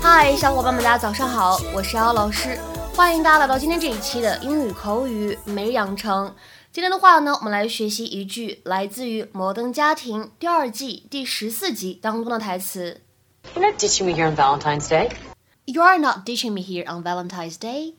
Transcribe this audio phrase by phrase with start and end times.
[0.00, 2.58] 嗨，小伙伴们，大家早上好，我是瑶瑶老师，
[2.96, 6.34] 欢迎大家来到今天这一期的英语口语每日养成。
[6.72, 13.02] 今天的话呢，我们来学习一句来自于《摩登家庭》第二季第十四集当中的台词。
[13.54, 15.10] You're not ditching me here on Valentine's Day.
[15.65, 17.93] You are not ditching me here on Valentine's Day.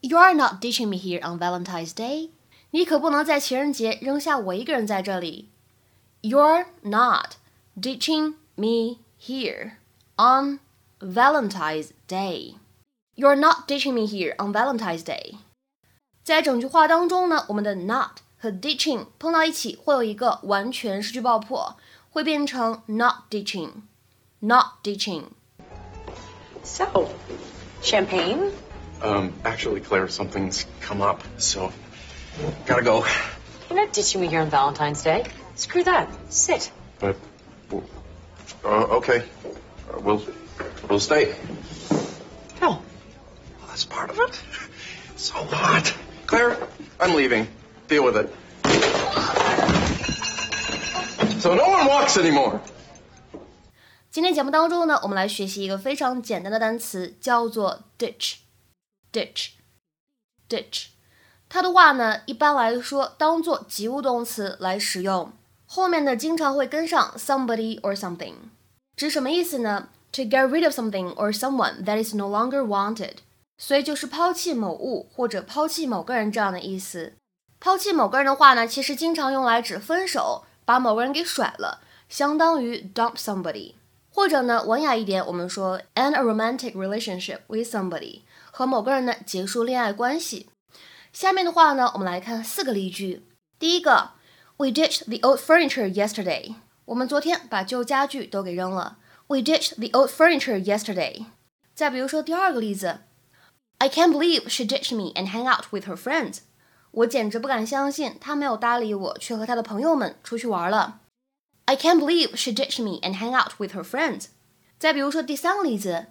[0.00, 2.30] You are not ditching me here on Valentine's Day.
[2.70, 5.50] 你可不能在情人节扔下我一个人在这里。
[6.22, 7.34] You're not
[7.78, 9.72] ditching me here
[10.16, 10.60] on
[11.00, 12.54] Valentine's Day.
[13.14, 15.36] You're not ditching me here on Valentine's Day.
[16.24, 21.76] 在整句话当中呢，我们的 not 和 ditching 碰到一起，会有一个完全失去爆破，
[22.10, 25.24] 会变成 not ditching，not ditching。
[26.67, 27.09] So,
[27.81, 28.51] champagne?
[29.01, 31.71] Um, actually, Claire, something's come up, so
[32.65, 33.05] gotta go.
[33.69, 35.25] You're not ditching me here on Valentine's Day.
[35.55, 36.09] Screw that.
[36.31, 36.69] Sit.
[36.99, 37.15] But,
[38.63, 39.23] uh, okay,
[39.91, 40.23] uh, we'll
[40.89, 41.35] we'll stay.
[42.61, 42.69] No.
[42.69, 42.81] Well,
[43.67, 44.41] that's part of it.
[45.15, 45.97] So what?
[46.27, 46.57] Claire,
[46.99, 47.47] I'm leaving.
[47.87, 48.29] Deal with it.
[51.41, 52.61] So no one walks anymore.
[54.17, 60.87] 今天节目当中呢，我们来学习一个非常简单的单词，叫做 ditch，ditch，ditch。
[61.47, 65.31] 它的话呢，一般来说当做及物动词来使用，
[65.67, 68.33] 后面呢经常会跟上 somebody or something，
[68.95, 73.17] 指什么意思呢？To get rid of something or someone that is no longer wanted，
[73.59, 77.13] 所以就是抛弃某物或者抛弃某个人这样的意思。
[77.59, 83.75] 抛弃某个人的话呢，其实经常用来指分手，把某个人给甩了，相当于 dump somebody。
[84.16, 90.50] 或者呢，文雅一点，我们说 end a romantic relationship with somebody，和某个人呢结束恋爱关系。
[91.12, 93.26] 下面的话呢，我们来看四个例句。
[93.58, 94.10] 第一个，
[94.56, 96.54] We ditched the old furniture yesterday。
[96.84, 98.98] 我们昨天把旧家具都给扔了。
[99.28, 101.26] We ditched the old furniture yesterday。
[101.74, 103.00] 再比如说第二个例子，
[103.78, 106.40] I can't believe she ditched me and hang out with her friends。
[106.90, 111.00] 我简直不敢相信她没有搭理我，却和她的朋友们出去玩了。
[111.66, 114.26] I can't believe she ditched me and hang out with her friends。
[114.78, 116.06] 再比如说第三个例子，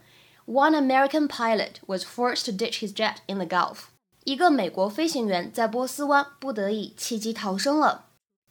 [0.45, 3.85] One American pilot was forced to ditch his jet in the Gulf。
[4.23, 8.05] 一个美国飞行员在波斯湾不得已弃机逃生了。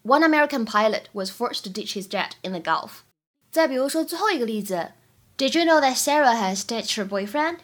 [0.04, 3.00] One American pilot was forced to ditch his jet in the Gulf。
[3.50, 4.92] 再比如说最后一个例子，
[5.36, 7.58] Did you know that Sarah has ditched her boyfriend？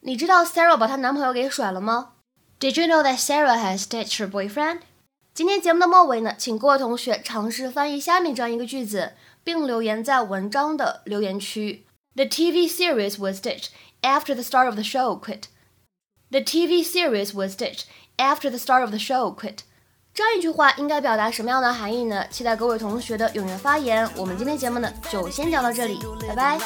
[0.00, 2.12] 你知道 Sarah 把她男朋友给甩了吗？
[2.58, 4.80] Did you know that Sarah has ditched her boyfriend？
[5.35, 9.11] 今天节目的末尾呢，请各位同学尝试翻译下面这样一个句子，
[9.43, 11.85] 并留言在文章的留言区。
[12.15, 15.47] The TV series was ditched after the star of the show quit.
[16.31, 17.81] The TV series was ditched
[18.15, 19.63] after the star of the show quit.
[20.13, 22.25] 这样一句话应该表达什么样的含义呢？
[22.29, 24.09] 期待各位同学的踊跃发言。
[24.15, 26.57] 我们今天节目呢就先讲到这里，拜拜。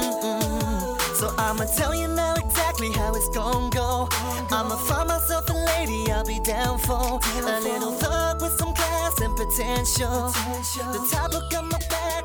[0.00, 1.14] Mm-mm.
[1.14, 4.08] So I'ma tell you now exactly how it's gonna go.
[4.50, 7.20] I'ma find myself a lady I'll be down for.
[7.38, 10.32] A little thug with some class and potential.
[10.92, 12.19] The type look on my back